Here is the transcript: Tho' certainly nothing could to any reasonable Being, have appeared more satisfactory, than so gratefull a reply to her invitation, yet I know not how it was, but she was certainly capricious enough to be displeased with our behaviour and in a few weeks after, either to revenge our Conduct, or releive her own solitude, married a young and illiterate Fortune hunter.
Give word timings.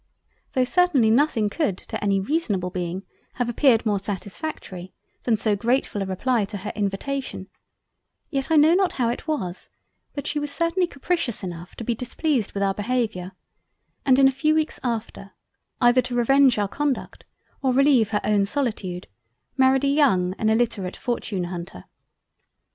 Tho' 0.53 0.63
certainly 0.63 1.11
nothing 1.11 1.47
could 1.47 1.77
to 1.77 2.03
any 2.03 2.19
reasonable 2.19 2.71
Being, 2.71 3.03
have 3.33 3.47
appeared 3.49 3.85
more 3.85 3.99
satisfactory, 3.99 4.93
than 5.25 5.37
so 5.37 5.55
gratefull 5.55 6.01
a 6.01 6.07
reply 6.07 6.43
to 6.45 6.57
her 6.57 6.73
invitation, 6.75 7.49
yet 8.31 8.49
I 8.49 8.55
know 8.55 8.73
not 8.73 8.93
how 8.93 9.09
it 9.09 9.27
was, 9.27 9.69
but 10.15 10.25
she 10.25 10.39
was 10.39 10.49
certainly 10.49 10.87
capricious 10.87 11.43
enough 11.43 11.75
to 11.75 11.83
be 11.83 11.93
displeased 11.93 12.53
with 12.53 12.63
our 12.63 12.73
behaviour 12.73 13.33
and 14.03 14.17
in 14.17 14.27
a 14.27 14.31
few 14.31 14.55
weeks 14.55 14.79
after, 14.83 15.33
either 15.79 16.01
to 16.01 16.15
revenge 16.15 16.57
our 16.57 16.67
Conduct, 16.67 17.23
or 17.61 17.71
releive 17.71 18.09
her 18.09 18.21
own 18.23 18.45
solitude, 18.45 19.05
married 19.55 19.83
a 19.83 19.87
young 19.87 20.33
and 20.39 20.49
illiterate 20.49 20.95
Fortune 20.97 21.43
hunter. 21.43 21.83